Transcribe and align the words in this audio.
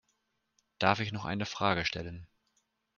Darf 0.79 0.99
ich 0.99 1.11
noch 1.11 1.25
eine 1.25 1.45
Frage 1.45 1.85
stellen? 1.85 2.25